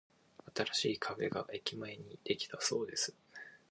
[0.55, 3.13] 新しいカフェが駅前にできたそうです。